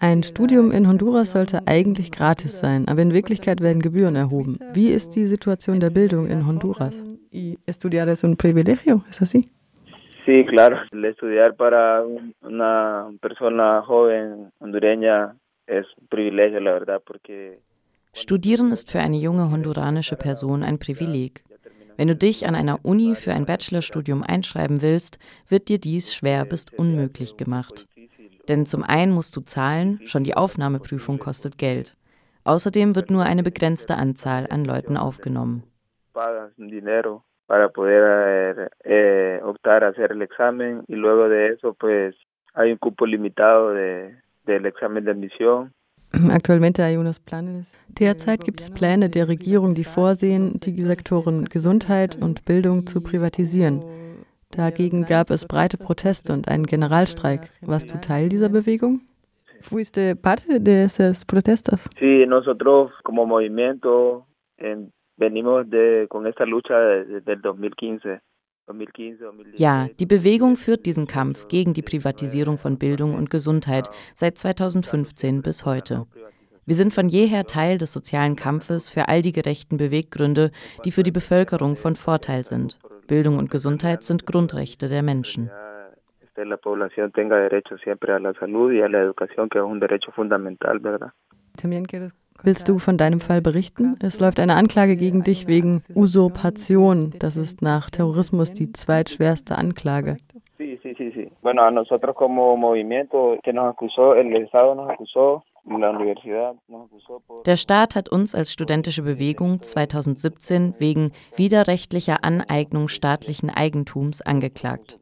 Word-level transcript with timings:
Ein 0.00 0.22
Studium 0.22 0.70
in 0.70 0.88
Honduras 0.88 1.32
sollte 1.32 1.66
eigentlich 1.66 2.12
gratis 2.12 2.60
sein, 2.60 2.86
aber 2.86 3.02
in 3.02 3.12
Wirklichkeit 3.12 3.60
werden 3.60 3.82
Gebühren 3.82 4.14
erhoben. 4.14 4.58
Wie 4.72 4.90
ist 4.90 5.16
die 5.16 5.26
Situation 5.26 5.80
der 5.80 5.90
Bildung 5.90 6.28
in 6.28 6.46
Honduras? 6.46 6.94
Estudiar 7.66 8.06
es 8.06 8.22
un 8.22 8.36
privilegio, 8.36 9.02
¿es 9.10 9.20
así? 9.20 9.42
Sí, 10.24 10.44
claro. 10.46 10.76
El 10.92 11.04
estudiar 11.04 11.56
para 11.56 12.04
una 12.40 13.10
persona 13.20 13.82
joven 13.82 14.52
hondureña 14.60 15.34
es 15.66 15.84
un 16.00 16.06
privilegio, 16.06 16.60
la 16.60 16.74
verdad, 16.74 17.02
porque 17.04 17.58
Studieren 18.16 18.70
ist 18.70 18.92
für 18.92 19.00
eine 19.00 19.16
junge 19.16 19.50
honduranische 19.50 20.14
Person 20.14 20.62
ein 20.62 20.78
Privileg. 20.78 21.42
Wenn 21.96 22.08
du 22.08 22.14
dich 22.14 22.46
an 22.46 22.54
einer 22.54 22.84
Uni 22.84 23.16
für 23.16 23.32
ein 23.32 23.44
Bachelorstudium 23.44 24.22
einschreiben 24.22 24.82
willst, 24.82 25.18
wird 25.48 25.68
dir 25.68 25.78
dies 25.78 26.14
schwer 26.14 26.44
bis 26.44 26.66
unmöglich 26.76 27.36
gemacht. 27.36 27.86
Denn 28.48 28.66
zum 28.66 28.82
einen 28.82 29.12
musst 29.12 29.36
du 29.36 29.40
zahlen, 29.40 30.00
schon 30.04 30.24
die 30.24 30.36
Aufnahmeprüfung 30.36 31.18
kostet 31.18 31.58
Geld. 31.58 31.96
Außerdem 32.44 32.94
wird 32.94 33.10
nur 33.10 33.24
eine 33.24 33.42
begrenzte 33.42 33.96
Anzahl 33.96 34.46
an 34.50 34.64
Leuten 34.64 34.96
aufgenommen. 34.96 35.62
Derzeit 47.88 48.44
gibt 48.44 48.60
es 48.60 48.70
Pläne 48.70 49.10
der 49.10 49.28
Regierung, 49.28 49.74
die 49.74 49.84
vorsehen, 49.84 50.60
die 50.60 50.82
Sektoren 50.82 51.46
Gesundheit 51.46 52.16
und 52.20 52.44
Bildung 52.44 52.86
zu 52.86 53.00
privatisieren. 53.00 53.82
Dagegen 54.56 55.04
gab 55.04 55.30
es 55.30 55.46
breite 55.46 55.78
Proteste 55.78 56.32
und 56.32 56.48
einen 56.48 56.64
Generalstreik. 56.64 57.50
Warst 57.60 57.92
du 57.92 58.00
Teil 58.00 58.28
dieser 58.28 58.48
Bewegung? 58.48 59.00
¿Fuiste 59.62 60.14
parte 60.14 60.60
de 60.60 60.84
esos 60.84 61.24
protestos? 61.24 61.80
Sí, 61.98 62.26
nosotros 62.26 62.92
como 63.02 63.26
movimiento 63.26 64.26
en, 64.58 64.92
venimos 65.16 65.68
de, 65.68 66.06
con 66.08 66.26
esta 66.26 66.44
lucha 66.44 66.78
desde 66.78 67.32
el 67.32 67.42
2015. 67.42 68.20
Ja, 69.56 69.88
die 70.00 70.06
Bewegung 70.06 70.56
führt 70.56 70.86
diesen 70.86 71.06
Kampf 71.06 71.48
gegen 71.48 71.74
die 71.74 71.82
Privatisierung 71.82 72.56
von 72.56 72.78
Bildung 72.78 73.14
und 73.14 73.28
Gesundheit 73.28 73.90
seit 74.14 74.38
2015 74.38 75.42
bis 75.42 75.66
heute. 75.66 76.06
Wir 76.64 76.74
sind 76.74 76.94
von 76.94 77.08
jeher 77.08 77.44
Teil 77.44 77.76
des 77.76 77.92
sozialen 77.92 78.36
Kampfes 78.36 78.88
für 78.88 79.08
all 79.08 79.20
die 79.20 79.32
gerechten 79.32 79.76
Beweggründe, 79.76 80.50
die 80.86 80.92
für 80.92 81.02
die 81.02 81.10
Bevölkerung 81.10 81.76
von 81.76 81.94
Vorteil 81.94 82.46
sind. 82.46 82.78
Bildung 83.06 83.38
und 83.38 83.50
Gesundheit 83.50 84.02
sind 84.02 84.26
Grundrechte 84.26 84.88
der 84.88 85.02
Menschen. 85.02 85.50
Willst 92.42 92.68
du 92.68 92.78
von 92.78 92.98
deinem 92.98 93.20
Fall 93.20 93.40
berichten? 93.40 93.96
Es 94.02 94.20
läuft 94.20 94.40
eine 94.40 94.56
Anklage 94.56 94.96
gegen 94.96 95.22
dich 95.22 95.46
wegen 95.46 95.82
Usurpation. 95.94 97.14
Das 97.18 97.36
ist 97.36 97.62
nach 97.62 97.90
Terrorismus 97.90 98.52
die 98.52 98.72
zweitschwerste 98.72 99.56
Anklage. 99.56 100.16
Sí, 100.58 100.78
sí, 100.82 100.92
sí, 100.98 101.12
sí. 101.12 101.30
Bueno, 101.42 101.62
a 101.62 101.70
nosotros 101.70 102.14
como 102.14 102.56
movimiento 102.56 103.38
que 103.42 103.52
nos 103.52 103.72
acusó, 103.72 104.14
el 104.14 104.34
Estado 104.36 104.74
nos 104.74 104.90
acusó 104.90 105.44
der 107.46 107.56
Staat 107.56 107.94
hat 107.96 108.08
uns 108.08 108.34
als 108.34 108.52
studentische 108.52 109.02
Bewegung 109.02 109.62
2017 109.62 110.74
wegen 110.78 111.12
widerrechtlicher 111.36 112.22
Aneignung 112.22 112.88
staatlichen 112.88 113.48
Eigentums 113.50 114.20
angeklagt. 114.20 114.98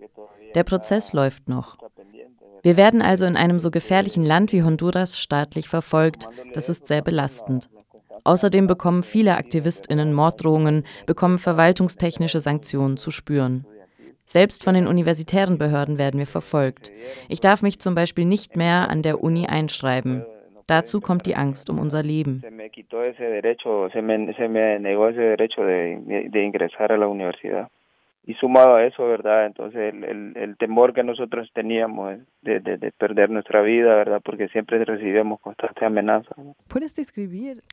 Der 0.54 0.64
Prozess 0.64 1.12
läuft 1.12 1.48
noch. 1.48 1.78
Wir 2.62 2.76
werden 2.76 3.02
also 3.02 3.26
in 3.26 3.36
einem 3.36 3.58
so 3.58 3.72
gefährlichen 3.72 4.24
Land 4.24 4.52
wie 4.52 4.62
Honduras 4.62 5.18
staatlich 5.18 5.68
verfolgt. 5.68 6.28
Das 6.54 6.68
ist 6.68 6.86
sehr 6.86 7.02
belastend. 7.02 7.68
Außerdem 8.24 8.68
bekommen 8.68 9.02
viele 9.02 9.36
Aktivistinnen 9.36 10.14
Morddrohungen, 10.14 10.84
bekommen 11.06 11.38
verwaltungstechnische 11.38 12.38
Sanktionen 12.38 12.96
zu 12.96 13.10
spüren. 13.10 13.66
Selbst 14.26 14.62
von 14.62 14.74
den 14.74 14.86
universitären 14.86 15.58
Behörden 15.58 15.98
werden 15.98 16.18
wir 16.18 16.28
verfolgt. 16.28 16.92
Ich 17.28 17.40
darf 17.40 17.62
mich 17.62 17.80
zum 17.80 17.96
Beispiel 17.96 18.24
nicht 18.24 18.56
mehr 18.56 18.88
an 18.88 19.02
der 19.02 19.22
Uni 19.24 19.46
einschreiben. 19.46 20.24
Dazu 20.66 21.00
kommt 21.00 21.26
die 21.26 21.34
Angst 21.36 21.68
um 21.70 21.78
unser 21.78 22.02
Leben. 22.02 22.42
y 28.24 28.34
sumado 28.34 28.76
a 28.76 28.84
eso, 28.84 29.04
¿verdad? 29.04 29.46
Entonces 29.46 29.92
el, 29.92 30.04
el, 30.04 30.36
el 30.36 30.56
temor 30.56 30.94
que 30.94 31.02
nosotros 31.02 31.50
teníamos 31.54 32.18
de, 32.42 32.60
de, 32.60 32.78
de, 32.78 32.92
perder 32.92 33.30
nuestra 33.30 33.62
vida, 33.62 33.96
¿verdad? 33.96 34.20
Porque 34.24 34.48
siempre 34.48 34.84
recibimos 34.84 35.40
constantes 35.40 35.82
amenazas. 35.82 36.36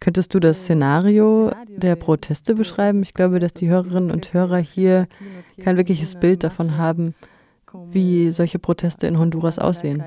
Könntest 0.02 0.34
du 0.34 0.40
das 0.40 0.58
Szenario 0.64 1.52
der 1.68 1.96
Proteste 1.96 2.56
beschreiben? 2.56 3.04
Ich 3.04 3.14
glaube, 3.14 3.40
dass 3.40 3.54
die 3.54 3.70
Hörerinnen 3.70 4.12
und 4.12 4.34
Hörer 4.34 4.58
hier 4.58 5.08
kein 5.64 5.78
wirkliches 5.78 6.20
Bild 6.20 6.44
davon 6.44 6.78
haben, 6.78 7.14
wie 7.92 8.32
solche 8.32 8.58
Proteste 8.58 9.06
in 9.06 9.20
Honduras 9.20 9.60
aussehen. 9.60 10.04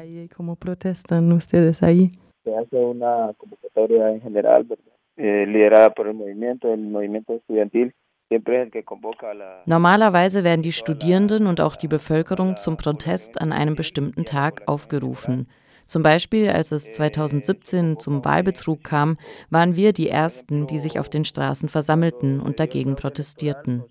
Se 2.44 2.54
hace 2.56 2.76
una 2.76 3.32
convocatoria 3.36 4.10
en 4.10 4.20
general, 4.20 4.66
eh, 5.16 5.46
liderada 5.46 5.90
por 5.90 6.08
el 6.08 6.14
movimiento, 6.14 6.72
el 6.72 6.80
movimiento 6.80 7.34
estudiantil, 7.34 7.94
Normalerweise 9.66 10.44
werden 10.44 10.62
die 10.62 10.72
Studierenden 10.72 11.46
und 11.46 11.60
auch 11.60 11.76
die 11.76 11.88
Bevölkerung 11.88 12.56
zum 12.56 12.76
Protest 12.76 13.40
an 13.40 13.52
einem 13.52 13.74
bestimmten 13.74 14.24
Tag 14.24 14.62
aufgerufen. 14.66 15.48
Zum 15.86 16.02
Beispiel, 16.02 16.48
als 16.48 16.72
es 16.72 16.90
2017 16.90 17.98
zum 17.98 18.24
Wahlbetrug 18.24 18.82
kam, 18.82 19.18
waren 19.50 19.76
wir 19.76 19.92
die 19.92 20.08
Ersten, 20.08 20.66
die 20.66 20.78
sich 20.78 20.98
auf 20.98 21.10
den 21.10 21.24
Straßen 21.24 21.68
versammelten 21.68 22.40
und 22.40 22.60
dagegen 22.60 22.96
protestierten. 22.96 23.84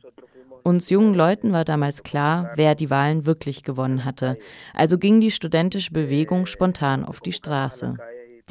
Uns 0.64 0.90
jungen 0.90 1.14
Leuten 1.14 1.52
war 1.52 1.66
damals 1.66 2.04
klar, 2.04 2.52
wer 2.56 2.76
die 2.76 2.90
Wahlen 2.90 3.26
wirklich 3.26 3.64
gewonnen 3.64 4.06
hatte. 4.06 4.38
Also 4.74 4.98
ging 4.98 5.20
die 5.20 5.32
studentische 5.32 5.92
Bewegung 5.92 6.46
spontan 6.46 7.04
auf 7.04 7.20
die 7.20 7.32
Straße. 7.32 7.98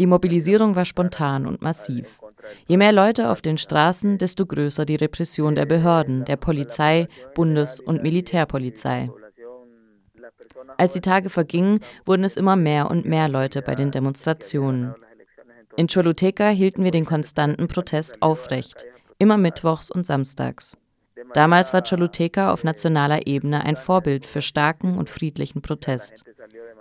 Die 0.00 0.06
Mobilisierung 0.06 0.76
war 0.76 0.86
spontan 0.86 1.46
und 1.46 1.60
massiv. 1.60 2.18
Je 2.66 2.78
mehr 2.78 2.90
Leute 2.90 3.28
auf 3.28 3.42
den 3.42 3.58
Straßen, 3.58 4.16
desto 4.16 4.46
größer 4.46 4.86
die 4.86 4.96
Repression 4.96 5.54
der 5.54 5.66
Behörden, 5.66 6.24
der 6.24 6.36
Polizei, 6.36 7.06
Bundes- 7.34 7.80
und 7.80 8.02
Militärpolizei. 8.02 9.10
Als 10.78 10.94
die 10.94 11.02
Tage 11.02 11.28
vergingen, 11.28 11.80
wurden 12.06 12.24
es 12.24 12.38
immer 12.38 12.56
mehr 12.56 12.90
und 12.90 13.04
mehr 13.04 13.28
Leute 13.28 13.60
bei 13.60 13.74
den 13.74 13.90
Demonstrationen. 13.90 14.94
In 15.76 15.86
Choluteca 15.86 16.48
hielten 16.48 16.82
wir 16.82 16.92
den 16.92 17.04
konstanten 17.04 17.68
Protest 17.68 18.22
aufrecht, 18.22 18.86
immer 19.18 19.36
mittwochs 19.36 19.90
und 19.90 20.06
samstags. 20.06 20.78
Damals 21.34 21.74
war 21.74 21.82
Choluteca 21.82 22.54
auf 22.54 22.64
nationaler 22.64 23.26
Ebene 23.26 23.62
ein 23.66 23.76
Vorbild 23.76 24.24
für 24.24 24.40
starken 24.40 24.96
und 24.96 25.10
friedlichen 25.10 25.60
Protest. 25.60 26.24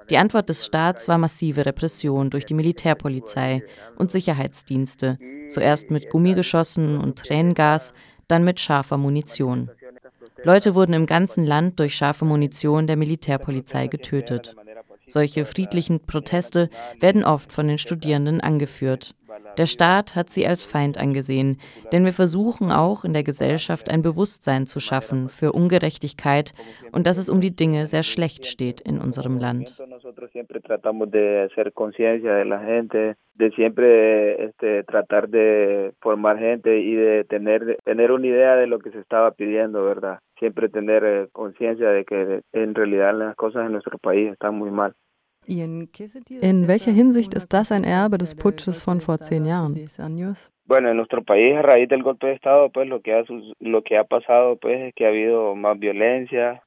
Die 0.10 0.18
Antwort 0.18 0.50
des 0.50 0.66
Staats 0.66 1.08
war 1.08 1.18
massive 1.18 1.66
Repression 1.66 2.30
durch 2.30 2.46
die 2.46 2.54
Militärpolizei 2.54 3.64
und 3.96 4.10
Sicherheitsdienste, 4.10 5.20
zuerst 5.50 5.92
mit 5.92 6.10
Gummigeschossen 6.10 6.98
und 6.98 7.20
Tränengas, 7.20 7.94
dann 8.28 8.44
mit 8.44 8.60
scharfer 8.60 8.98
Munition. 8.98 9.70
Leute 10.44 10.74
wurden 10.74 10.94
im 10.94 11.06
ganzen 11.06 11.46
Land 11.46 11.80
durch 11.80 11.96
scharfe 11.96 12.26
Munition 12.26 12.88
der 12.88 12.96
Militärpolizei 12.96 13.88
getötet. 13.88 14.56
Solche 15.08 15.46
friedlichen 15.46 16.00
Proteste 16.00 16.70
werden 17.00 17.24
oft 17.24 17.52
von 17.52 17.68
den 17.68 17.78
Studierenden 17.78 18.42
angeführt. 18.42 19.16
Der 19.60 19.66
Staat 19.66 20.16
hat 20.16 20.30
sie 20.30 20.48
als 20.48 20.66
Feind 20.66 20.98
angesehen, 20.98 21.58
denn 21.92 22.06
wir 22.06 22.14
versuchen 22.14 22.72
auch 22.72 23.04
in 23.04 23.12
der 23.12 23.24
Gesellschaft 23.24 23.92
ein 23.92 24.02
Bewusstsein 24.02 24.66
zu 24.66 24.80
schaffen 24.80 25.28
für 25.28 25.52
Ungerechtigkeit 25.52 26.54
und 26.94 27.06
dass 27.06 27.18
es 27.18 27.28
um 27.28 27.42
die 27.42 27.54
Dinge 27.54 27.86
sehr 27.86 28.04
schlecht 28.04 28.46
steht 28.46 28.80
in 28.80 29.00
unserem 29.00 29.38
Land. 29.38 29.78
de 33.40 33.52
siempre 33.52 34.48
este, 34.48 34.84
tratar 34.84 35.30
de 35.30 35.94
formar 36.02 36.38
gente 36.38 36.78
y 36.78 36.94
de 36.94 37.24
tener, 37.24 37.78
tener 37.86 38.12
una 38.12 38.28
idea 38.28 38.58
de 38.58 38.68
lo 38.68 38.80
que 38.80 38.92
se 38.92 39.00
estaba 39.00 39.32
pidiendo, 39.32 39.82
¿verdad? 39.86 40.20
Siempre 40.38 40.68
tener 40.68 41.06
eh, 41.06 41.28
conciencia 41.32 41.90
de 41.90 42.04
que 42.04 42.42
en 42.52 42.76
realidad 42.76 43.16
las 43.16 43.38
cosas 43.38 43.66
en 43.66 43.72
nuestro 43.72 43.98
país 43.98 44.34
están 44.34 44.56
muy 44.56 44.72
mal. 44.72 44.94
In 45.50 46.68
welcher 46.68 46.92
Hinsicht 46.92 47.34
ist 47.34 47.52
das 47.52 47.72
ein 47.72 47.84
Erbe 47.84 48.18
des 48.18 48.36
Putsches 48.36 48.84
von 48.84 49.02
vor 49.02 49.20
zehn 49.20 49.46
Jahren? 49.46 49.76
Bueno, 50.66 50.90
en 50.90 50.98
nuestro 50.98 51.24
país 51.24 51.58
a 51.58 51.62
raíz 51.62 51.90
del 51.90 52.04
golpe 52.04 52.28
de 52.28 52.34
Estado, 52.34 52.70
pues 52.70 52.88
lo 52.88 53.02
que 53.02 53.12
ha, 53.12 53.24
lo 53.60 53.82
que 53.82 53.98
ha 53.98 54.04
pasado, 54.04 54.56
pues 54.56 54.80
es 54.80 54.94
que 54.94 55.04
ha 55.04 55.10
habido 55.10 55.56
más 55.56 55.80
violencia, 55.80 56.62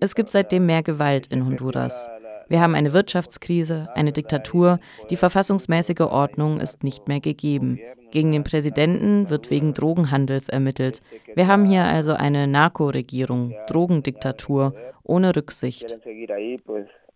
es 0.00 0.14
gibt 0.14 0.30
seitdem 0.30 0.66
mehr 0.66 0.82
Gewalt 0.82 1.28
in 1.28 1.46
Honduras. 1.46 2.10
Wir 2.48 2.60
haben 2.60 2.74
eine 2.74 2.92
Wirtschaftskrise, 2.92 3.88
eine 3.94 4.12
Diktatur, 4.12 4.80
die 5.08 5.16
verfassungsmäßige 5.16 6.00
Ordnung 6.00 6.58
ist 6.58 6.82
nicht 6.82 7.06
mehr 7.06 7.20
gegeben. 7.20 7.78
Gegen 8.10 8.32
den 8.32 8.44
Präsidenten 8.44 9.30
wird 9.30 9.50
wegen 9.50 9.72
Drogenhandels 9.72 10.48
ermittelt. 10.48 11.00
Wir 11.34 11.46
haben 11.46 11.64
hier 11.64 11.84
also 11.84 12.14
eine 12.14 12.46
Narkoregierung, 12.46 13.54
Drogendiktatur, 13.68 14.74
ohne 15.04 15.34
Rücksicht. 15.34 15.96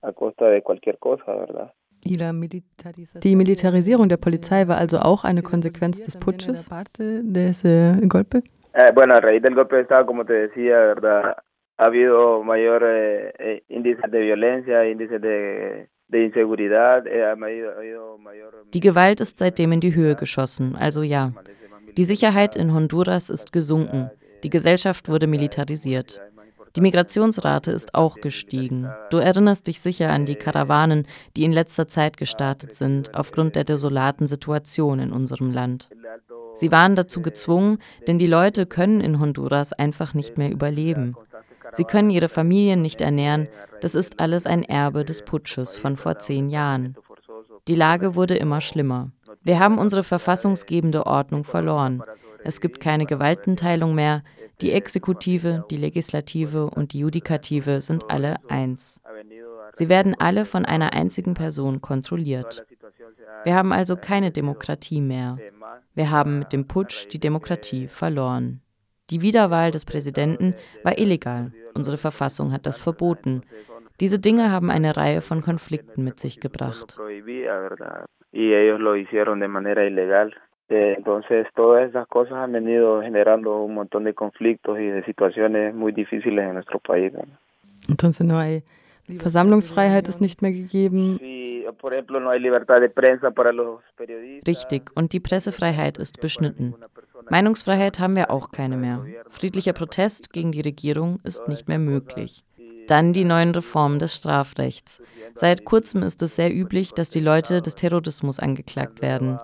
A 0.03 0.13
costa 0.13 0.47
de 0.47 0.63
cualquier 0.63 0.99
cosa, 0.99 1.35
¿verdad? 1.35 1.73
Die 3.23 3.37
Militarisierung 3.37 4.09
der 4.09 4.17
Polizei 4.17 4.69
war 4.69 4.79
also 4.79 4.99
auch 4.99 5.25
eine 5.25 5.43
Konsequenz 5.43 6.01
des 6.03 6.17
Putsches? 6.17 6.69
Bueno, 8.95 9.15
a 9.15 9.21
raíz 9.21 9.43
del 9.43 9.55
golpe 9.55 9.77
de 9.77 9.83
Estado, 9.83 10.07
como 10.07 10.25
te 10.25 10.35
decía, 10.35 10.77
¿verdad? 10.77 11.37
Ha 11.79 11.85
habido 11.85 12.43
mayor 12.43 12.83
eh, 12.85 13.63
índices 13.69 14.11
de 14.11 14.21
violencia, 14.21 14.89
índices 14.89 15.21
de, 15.21 15.89
de 16.09 16.25
inseguridad. 16.25 17.05
Ha 17.07 17.33
habido, 17.33 17.71
ha 17.71 17.79
habido 17.79 18.19
mayor... 18.19 18.65
Die 18.73 18.81
Gewalt 18.81 19.21
ist 19.21 19.39
seitdem 19.39 19.73
in 19.73 19.81
die 19.81 19.95
Höhe 19.95 20.15
geschossen, 20.15 20.77
also 20.77 21.03
ja. 21.03 21.33
Die 21.97 22.05
Sicherheit 22.05 22.57
in 22.57 22.73
Honduras 22.73 23.31
ist 23.31 23.53
gesunken. 23.53 24.11
Die 24.43 24.51
Gesellschaft 24.51 25.09
wurde 25.09 25.27
militarisiert. 25.27 26.21
Die 26.77 26.83
Migrationsrate 26.83 27.71
ist 27.73 27.95
auch 27.95 28.17
gestiegen. 28.17 28.91
Du 29.11 29.17
erinnerst 29.17 29.67
dich 29.67 29.81
sicher 29.81 30.11
an 30.11 30.27
die 30.27 30.35
Karawanen, 30.35 31.07
die 31.35 31.45
in 31.45 31.53
letzter 31.53 31.89
Zeit 31.89 32.19
gestartet 32.19 32.75
sind, 32.75 33.15
aufgrund 33.15 33.57
der 33.57 33.65
desolaten 33.65 34.27
Situation 34.27 34.99
in 34.99 35.11
unserem 35.11 35.51
Land. 35.51 35.89
Sie 36.55 36.71
waren 36.71 36.95
dazu 36.95 37.23
gezwungen, 37.23 37.79
denn 38.07 38.19
die 38.19 38.27
Leute 38.27 38.67
können 38.67 39.01
in 39.01 39.21
Honduras 39.21 39.73
einfach 39.73 40.13
nicht 40.13 40.37
mehr 40.37 40.51
überleben. 40.51 41.17
Sie 41.73 41.85
können 41.85 42.11
ihre 42.11 42.29
Familien 42.29 42.83
nicht 42.83 43.01
ernähren. 43.01 43.49
Das 43.81 43.95
ist 43.95 44.21
alles 44.21 44.45
ein 44.47 44.63
Erbe 44.63 45.05
des 45.05 45.23
Putsches 45.23 45.77
von 45.77 45.97
vor 45.97 46.19
zehn 46.19 46.49
Jahren. 46.51 46.95
Die 47.69 47.75
Lage 47.75 48.15
wurde 48.15 48.37
immer 48.37 48.61
schlimmer. 48.61 49.11
Wir 49.43 49.61
haben 49.61 49.79
unsere 49.79 50.05
verfassungsgebende 50.05 51.07
Ordnung 51.07 51.45
verloren. 51.45 52.03
Es 52.45 52.61
gibt 52.61 52.81
keine 52.81 53.07
Gewaltenteilung 53.07 53.95
mehr. 53.95 54.23
Die 54.61 54.73
Exekutive, 54.73 55.65
die 55.71 55.77
Legislative 55.77 56.71
und 56.71 56.93
die 56.93 57.01
Judikative 57.01 57.81
sind 57.81 58.11
alle 58.11 58.37
eins. 58.49 59.01
Sie 59.73 59.89
werden 59.89 60.15
alle 60.19 60.47
von 60.47 60.65
einer 60.65 60.95
einzigen 60.95 61.35
Person 61.35 61.83
kontrolliert. 61.83 62.65
Wir 63.45 63.55
haben 63.55 63.73
also 63.73 63.97
keine 63.97 64.31
Demokratie 64.31 65.01
mehr. 65.01 65.39
Wir 65.95 66.11
haben 66.11 66.39
mit 66.41 66.53
dem 66.53 66.67
Putsch 66.67 67.09
die 67.13 67.21
Demokratie 67.21 67.89
verloren. 67.89 68.63
Die 69.11 69.21
Wiederwahl 69.23 69.71
des 69.71 69.85
Präsidenten 69.85 70.55
war 70.83 70.99
illegal. 70.99 71.53
Unsere 71.75 71.97
Verfassung 71.97 72.53
hat 72.53 72.67
das 72.67 72.81
verboten. 72.81 73.43
Diese 74.01 74.19
Dinge 74.19 74.51
haben 74.51 74.71
eine 74.71 74.97
Reihe 74.97 75.23
von 75.23 75.43
Konflikten 75.43 76.03
mit 76.05 76.19
sich 76.19 76.41
gebracht. 76.41 76.99
Eh, 80.69 80.95
entonces, 80.97 81.47
todas 81.55 81.89
esas 81.89 82.09
cosas 82.09 82.35
han 82.35 82.53
venido 82.53 83.01
generando 83.01 83.63
un 83.63 83.75
montón 83.75 84.05
de 84.05 84.15
conflictos 84.15 84.79
y 84.81 84.87
de 84.87 85.05
situaciones 85.05 85.75
muy 85.75 85.93
difíciles 85.93 86.45
en 86.45 86.55
nuestro 86.55 86.81
país. 86.81 87.13
Entonces, 87.89 88.27
no 88.27 88.39
hay 88.39 88.63
Versammlungsfreiheit 89.09 90.09
ist 90.09 90.21
nicht 90.21 90.43
mehr 90.43 90.53
gegeben. 90.53 91.21
Richtig, 94.47 94.91
und 94.95 95.13
die 95.13 95.21
Pressefreiheit 95.21 95.99
ist 95.99 96.21
beschnitten. 96.21 96.75
Meinungsfreiheit 97.29 97.99
haben 97.99 98.17
wir 98.17 98.31
auch 98.31 98.51
keine 98.51 98.77
mehr. 98.77 99.05
Friedlicher 99.31 99.73
Protest 99.73 100.33
gegen 100.33 100.53
die 100.53 100.61
Regierung 100.61 101.21
ist 101.23 101.49
nicht 101.49 101.69
mehr 101.69 101.79
möglich. 101.79 102.45
Dann 102.89 103.13
die 103.13 103.25
neuen 103.25 103.51
Reformen 103.51 103.99
des 103.99 104.17
Strafrechts. 104.17 105.03
Seit 105.35 105.65
kurzem 105.65 106.03
ist 106.03 106.23
es 106.23 106.37
sehr 106.37 106.55
üblich, 106.55 106.93
dass 106.93 107.11
die 107.11 107.21
Leute 107.21 107.61
des 107.61 107.75
Terrorismus 107.75 108.39
angeklagt 108.39 109.03
werden. 109.03 109.41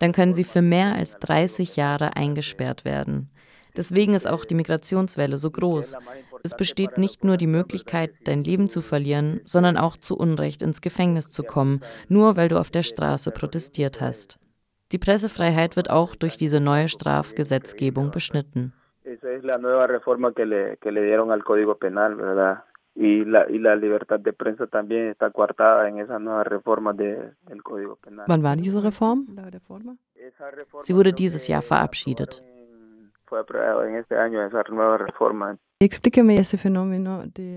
Dann 0.00 0.12
können 0.12 0.32
sie 0.32 0.44
für 0.44 0.62
mehr 0.62 0.94
als 0.94 1.18
30 1.18 1.76
Jahre 1.76 2.16
eingesperrt 2.16 2.84
werden. 2.84 3.30
Deswegen 3.76 4.14
ist 4.14 4.26
auch 4.26 4.44
die 4.44 4.54
Migrationswelle 4.54 5.36
so 5.36 5.50
groß. 5.50 5.96
Es 6.42 6.56
besteht 6.56 6.96
nicht 6.96 7.24
nur 7.24 7.36
die 7.36 7.46
Möglichkeit, 7.46 8.12
dein 8.24 8.42
Leben 8.42 8.68
zu 8.68 8.80
verlieren, 8.80 9.40
sondern 9.44 9.76
auch 9.76 9.96
zu 9.96 10.16
Unrecht 10.16 10.62
ins 10.62 10.80
Gefängnis 10.80 11.28
zu 11.28 11.42
kommen, 11.42 11.80
nur 12.08 12.36
weil 12.36 12.48
du 12.48 12.58
auf 12.58 12.70
der 12.70 12.82
Straße 12.82 13.30
protestiert 13.32 14.00
hast. 14.00 14.38
Die 14.92 14.98
Pressefreiheit 14.98 15.76
wird 15.76 15.90
auch 15.90 16.14
durch 16.14 16.36
diese 16.36 16.60
neue 16.60 16.88
Strafgesetzgebung 16.88 18.10
beschnitten. 18.10 18.72
Esa 19.06 19.30
es 19.30 19.44
la 19.44 19.56
nueva 19.56 19.86
reforma 19.86 20.32
que 20.32 20.44
le, 20.44 20.76
que 20.78 20.90
le 20.90 21.00
dieron 21.02 21.30
al 21.30 21.42
Código 21.44 21.76
Penal, 21.76 22.16
¿verdad? 22.16 22.64
Y 22.96 23.24
la, 23.24 23.48
y 23.50 23.58
la 23.58 23.76
libertad 23.76 24.18
de 24.18 24.32
prensa 24.32 24.66
también 24.66 25.08
está 25.08 25.30
coartada 25.30 25.88
en 25.88 25.98
esa 25.98 26.18
nueva 26.18 26.44
reforma 26.44 26.94
de, 26.94 27.30
del 27.46 27.62
Código 27.62 27.96
Penal. 27.96 28.24
Wann 28.26 28.42
war 28.42 28.56
diese 28.56 28.82
Reform? 28.82 29.26
Sie 30.82 30.94
wurde 30.96 31.12
dieses 31.12 31.46
Jahr 31.46 31.62
verabschiedet. 31.62 32.42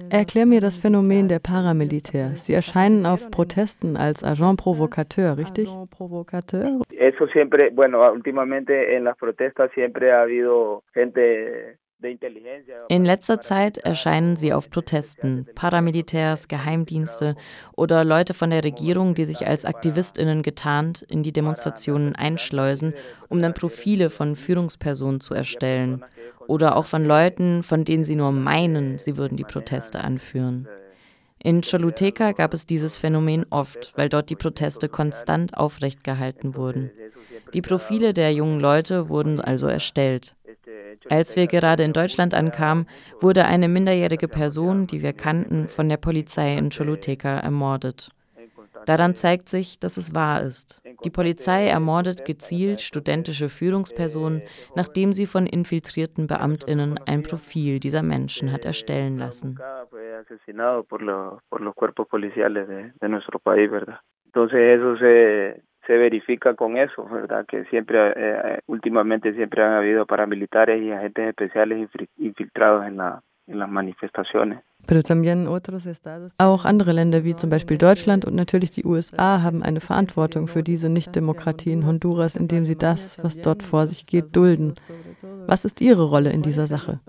Erklär 0.10 0.46
mir 0.46 0.60
das 0.60 0.78
Phänomen 0.78 1.28
der 1.30 1.40
Paramilitär. 1.40 2.36
Sie 2.36 2.54
erscheinen 2.54 3.06
auf 3.06 3.32
Protesten 3.32 3.96
als 3.96 4.24
Agent 4.24 4.60
Provocateur, 4.60 5.38
richtig? 5.38 5.70
Eso 6.90 7.28
siempre, 7.28 7.70
bueno, 7.70 8.12
últimamente 8.12 8.96
en 8.96 9.06
las 9.06 9.16
protestas 9.18 9.72
siempre 9.74 10.12
ha 10.12 10.24
habido 10.24 10.84
gente 10.94 11.78
in 12.88 13.04
letzter 13.04 13.42
Zeit 13.42 13.78
erscheinen 13.78 14.38
sie 14.38 14.54
auf 14.54 14.70
Protesten, 14.70 15.46
Paramilitärs, 15.54 16.48
Geheimdienste 16.48 17.36
oder 17.76 18.06
Leute 18.06 18.34
von 18.34 18.52
der 18.52 18.64
Regierung, 18.64 19.16
die 19.16 19.26
sich 19.26 19.46
als 19.46 19.66
Aktivistinnen 19.66 20.42
getarnt 20.42 21.02
in 21.10 21.24
die 21.24 21.34
Demonstrationen 21.34 22.16
einschleusen, 22.16 22.94
um 23.28 23.42
dann 23.42 23.54
Profile 23.54 24.10
von 24.10 24.36
Führungspersonen 24.36 25.20
zu 25.20 25.34
erstellen 25.34 26.06
oder 26.48 26.78
auch 26.78 26.86
von 26.86 27.04
Leuten, 27.04 27.64
von 27.64 27.84
denen 27.84 28.06
sie 28.06 28.16
nur 28.16 28.32
meinen, 28.32 28.98
sie 28.98 29.18
würden 29.18 29.36
die 29.36 29.44
Proteste 29.44 30.00
anführen. 30.00 30.68
In 31.42 31.62
Choluteca 31.62 32.32
gab 32.34 32.54
es 32.54 32.66
dieses 32.66 32.98
Phänomen 32.98 33.46
oft, 33.50 33.94
weil 33.96 34.10
dort 34.10 34.30
die 34.30 34.36
Proteste 34.36 34.90
konstant 34.90 35.56
aufrecht 35.56 36.04
gehalten 36.04 36.56
wurden. 36.56 36.92
Die 37.54 37.62
Profile 37.62 38.14
der 38.14 38.34
jungen 38.34 38.60
Leute 38.60 39.10
wurden 39.10 39.40
also 39.40 39.68
erstellt. 39.68 40.36
Als 41.10 41.36
wir 41.36 41.48
gerade 41.48 41.84
in 41.84 41.94
Deutschland 41.94 42.34
ankamen, 42.34 42.88
wurde 43.22 43.46
eine 43.46 43.68
minderjährige 43.68 44.28
Person, 44.28 44.88
die 44.88 45.02
wir 45.02 45.14
kannten, 45.14 45.70
von 45.70 45.88
der 45.88 45.98
Polizei 45.98 46.58
in 46.58 46.70
Choluteca 46.70 47.40
ermordet. 47.40 48.10
Daran 48.86 49.16
zeigt 49.16 49.50
sich, 49.50 49.80
dass 49.80 49.98
es 49.98 50.16
wahr 50.16 50.42
ist. 50.42 50.82
Die 51.04 51.10
Polizei 51.10 51.68
ermordet 51.68 52.26
gezielt 52.26 52.82
studentische 52.82 53.50
Führungspersonen, 53.50 54.42
nachdem 54.76 55.14
sie 55.14 55.28
von 55.28 55.46
infiltrierten 55.46 56.28
Beamtinnen 56.28 57.00
ein 57.06 57.24
Profil 57.24 57.80
dieser 57.80 58.04
Menschen 58.04 58.52
hat 58.52 58.66
erstellen 58.66 59.18
lassen. 59.18 59.60
Entonces 64.32 64.60
eso 64.60 64.96
se, 64.98 65.60
se 65.90 65.98
verifica 65.98 66.54
con 66.54 66.78
eso, 66.78 67.04
¿verdad? 67.06 67.48
Que 67.48 67.66
siempre, 67.66 68.14
eh, 68.16 68.60
últimamente 68.68 69.34
siempre 69.34 69.64
han 69.64 69.74
habido 69.74 70.06
paramilitares 70.06 70.80
y 70.84 70.92
agentes 70.92 71.30
especiales 71.30 71.90
infiltrados 72.20 72.86
en, 72.86 72.98
la, 72.98 73.24
en 73.48 73.58
las 73.58 73.70
manifestaciones. 73.70 74.60
Auch 76.38 76.66
andere 76.66 76.94
Länder 76.94 77.24
wie 77.24 77.36
zum 77.36 77.50
Beispiel 77.50 77.78
Deutschland 77.78 78.24
und 78.26 78.36
natürlich 78.36 78.70
die 78.70 78.86
USA 78.86 79.42
haben 79.42 79.64
eine 79.64 79.82
Verantwortung 79.82 80.48
für 80.48 80.62
diese 80.62 80.90
Nichtdemokratie 80.90 81.72
in 81.72 81.86
Honduras, 81.88 82.36
indem 82.36 82.66
sie 82.66 82.78
das, 82.78 83.18
was 83.24 83.36
dort 83.42 83.64
vor 83.64 83.88
sich 83.88 84.06
geht, 84.06 84.36
dulden. 84.36 84.76
Was 85.48 85.66
ist 85.66 85.82
Ihre 85.82 86.04
Rolle 86.04 86.32
in 86.32 86.44
dieser 86.44 86.68
Sache? 86.68 87.00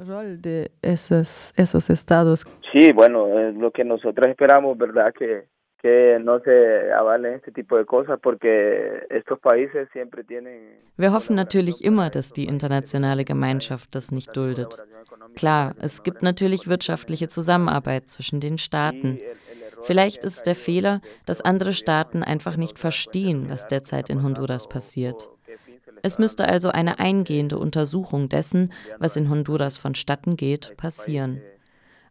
Sí, 2.73 2.93
bueno, 2.93 3.51
lo 3.53 3.71
que 3.71 3.85
nosotros 3.85 4.31
esperamos, 4.31 4.79
¿verdad? 4.79 5.13
Que 5.13 5.45
que 5.83 6.19
no 6.21 6.41
se 6.41 6.93
avalen 6.93 7.35
este 7.35 7.53
tipo 7.53 7.77
de 7.77 7.85
cosas 7.85 8.19
porque 8.23 9.07
estos 9.09 9.39
países 9.41 9.89
siempre 9.93 10.25
tienen 10.25 10.79
Wir 10.97 11.13
hoffen 11.13 11.35
natürlich 11.35 11.83
immer, 11.83 12.11
dass 12.11 12.33
die 12.33 12.45
internationale 12.45 13.25
Gemeinschaft 13.25 13.95
das 13.95 14.13
nicht 14.13 14.37
duldet. 14.37 14.83
Klar, 15.35 15.75
es 15.81 16.03
gibt 16.03 16.23
natürlich 16.23 16.69
wirtschaftliche 16.69 17.29
Zusammenarbeit 17.29 18.09
zwischen 18.09 18.41
den 18.41 18.59
Staaten. 18.59 19.19
Vielleicht 19.81 20.25
ist 20.25 20.47
der 20.47 20.55
Fehler, 20.55 21.01
dass 21.25 21.41
andere 21.41 21.73
Staaten 21.73 22.23
einfach 22.23 22.57
nicht 22.57 22.79
verstehen, 22.79 23.49
was 23.49 23.67
derzeit 23.67 24.11
in 24.11 24.23
Honduras 24.23 24.69
passiert. 24.69 25.31
Es 26.03 26.19
müsste 26.19 26.47
also 26.47 26.71
eine 26.71 26.99
eingehende 26.99 27.59
Untersuchung 27.59 28.29
dessen, 28.29 28.73
was 28.99 29.17
in 29.17 29.31
Honduras 29.31 29.79
vonstatten 29.79 30.37
geht, 30.37 30.77
passieren. 30.77 31.41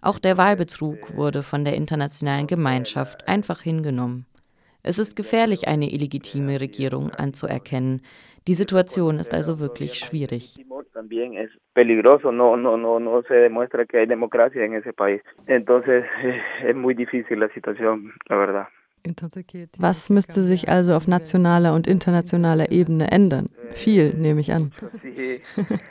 Auch 0.01 0.19
der 0.19 0.37
Wahlbetrug 0.37 1.15
wurde 1.15 1.43
von 1.43 1.65
der 1.65 1.75
internationalen 1.75 2.47
Gemeinschaft 2.47 3.27
einfach 3.27 3.61
hingenommen. 3.61 4.25
Es 4.81 4.97
ist 4.97 5.15
gefährlich, 5.15 5.67
eine 5.67 5.91
illegitime 5.91 6.61
Regierung 6.61 7.11
anzuerkennen. 7.11 8.01
Die 8.47 8.53
Situation 8.53 9.19
ist 9.19 9.33
also 9.33 9.59
wirklich 9.59 9.95
schwierig. 9.95 10.55
Was 19.77 20.09
müsste 20.09 20.41
sich 20.41 20.69
also 20.69 20.93
auf 20.93 21.07
nationaler 21.07 21.73
und 21.73 21.87
internationaler 21.87 22.71
Ebene 22.71 23.11
ändern? 23.11 23.45
Viel, 23.71 24.13
nehme 24.13 24.41
ich 24.41 24.51
an. 24.51 24.71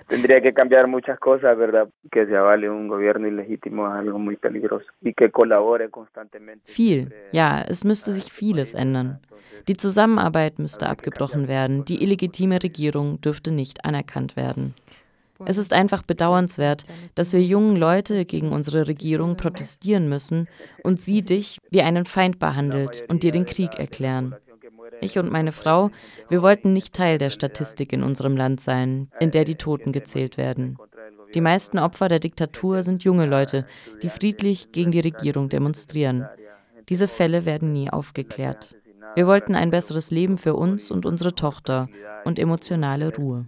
Tendría 0.08 0.40
que 0.40 0.52
cambiar 0.52 0.86
muchas 0.86 1.18
cosas, 1.18 1.56
¿verdad? 1.56 1.88
Que 2.10 2.26
se 2.26 2.36
avale 2.36 2.70
un 2.70 2.88
gobierno 2.88 3.28
ilegítimo 3.28 3.86
es 3.88 3.94
algo 3.94 4.18
muy 4.18 4.36
peligroso 4.36 4.86
y 5.00 5.12
que 5.14 5.30
colabore 5.30 5.90
constantemente. 5.90 6.70
Viel, 6.70 7.12
ja, 7.32 7.62
es 7.62 7.84
müsste 7.84 8.12
sich 8.12 8.32
vieles 8.32 8.74
ändern. 8.74 9.20
Die 9.66 9.76
Zusammenarbeit 9.76 10.58
müsste 10.58 10.88
abgebrochen 10.88 11.48
werden, 11.48 11.84
die 11.84 12.02
illegitime 12.02 12.62
Regierung 12.62 13.20
dürfte 13.20 13.50
nicht 13.50 13.84
anerkannt 13.84 14.36
werden. 14.36 14.74
Es 15.44 15.56
ist 15.56 15.72
einfach 15.72 16.02
bedauernswert, 16.02 16.84
dass 17.14 17.32
wir 17.32 17.42
jungen 17.42 17.76
Leute 17.76 18.24
gegen 18.24 18.50
unsere 18.50 18.88
Regierung 18.88 19.36
protestieren 19.36 20.08
müssen 20.08 20.48
und 20.82 21.00
sie 21.00 21.22
dich 21.22 21.58
wie 21.70 21.82
einen 21.82 22.06
Feind 22.06 22.38
behandelt 22.38 23.04
und 23.08 23.22
dir 23.22 23.30
den 23.30 23.46
Krieg 23.46 23.78
erklären. 23.78 24.34
Ich 25.00 25.18
und 25.18 25.30
meine 25.30 25.52
Frau, 25.52 25.90
wir 26.28 26.42
wollten 26.42 26.72
nicht 26.72 26.94
Teil 26.94 27.18
der 27.18 27.30
Statistik 27.30 27.92
in 27.92 28.02
unserem 28.02 28.36
Land 28.36 28.60
sein, 28.60 29.08
in 29.20 29.30
der 29.30 29.44
die 29.44 29.54
Toten 29.54 29.92
gezählt 29.92 30.36
werden. 30.36 30.76
Die 31.34 31.40
meisten 31.40 31.78
Opfer 31.78 32.08
der 32.08 32.20
Diktatur 32.20 32.82
sind 32.82 33.04
junge 33.04 33.26
Leute, 33.26 33.66
die 34.02 34.08
friedlich 34.08 34.72
gegen 34.72 34.90
die 34.90 35.00
Regierung 35.00 35.48
demonstrieren. 35.48 36.26
Diese 36.88 37.06
Fälle 37.06 37.44
werden 37.44 37.72
nie 37.72 37.90
aufgeklärt. 37.90 38.74
Wir 39.14 39.26
wollten 39.26 39.54
ein 39.54 39.70
besseres 39.70 40.10
Leben 40.10 40.38
für 40.38 40.54
uns 40.54 40.90
und 40.90 41.04
unsere 41.04 41.34
Tochter 41.34 41.88
und 42.24 42.38
emotionale 42.38 43.14
Ruhe. 43.14 43.46